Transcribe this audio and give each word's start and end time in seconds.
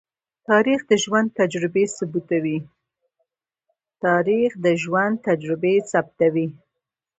تاریخ 0.49 0.79
د 4.61 4.63
ژوند 4.73 5.27
تجربې 5.27 5.79
ثبتوي. 5.91 6.39